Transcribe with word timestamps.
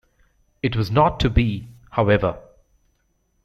It 0.63 0.75
was 0.75 0.89
not 0.89 1.19
to 1.19 1.29
be, 1.29 1.67
however. 1.91 2.39